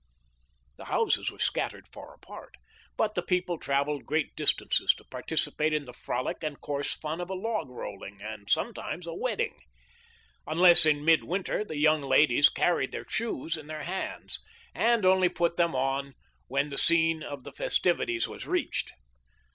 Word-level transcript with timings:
The 0.77 0.85
houses 0.85 1.29
were 1.29 1.37
scattered 1.37 1.87
far 1.87 2.15
apart, 2.15 2.57
but 2.97 3.13
the 3.13 3.21
people 3.21 3.59
travelled 3.59 4.07
great 4.07 4.35
distances 4.35 4.95
to 4.95 5.03
participate 5.03 5.73
in 5.75 5.85
the 5.85 5.93
frolic 5.93 6.41
and 6.41 6.59
coarse 6.59 6.95
fun 6.95 7.21
of 7.21 7.29
a 7.29 7.35
log 7.35 7.69
rolling 7.69 8.19
and 8.19 8.49
some 8.49 8.73
times 8.73 9.05
a 9.05 9.13
wedding. 9.13 9.59
Unless 10.47 10.87
in 10.87 11.05
mid 11.05 11.23
winter 11.23 11.63
the 11.63 11.77
young 11.77 12.01
ladies 12.01 12.49
carried 12.49 12.91
their 12.91 13.05
shoes 13.07 13.55
in 13.55 13.67
their 13.67 13.83
hands, 13.83 14.39
and 14.73 15.05
only 15.05 15.27
THE 15.27 15.33
LIFE 15.39 15.39
OF 15.39 15.41
LINCOLN. 15.41 15.51
6$ 15.51 15.51
put 15.51 15.57
them 15.57 15.75
on 15.75 16.13
when 16.47 16.69
the 16.69 16.79
scene 16.79 17.21
of 17.21 17.43
the 17.43 17.51
festivities 17.51 18.27
was 18.27 18.47
reached. 18.47 18.93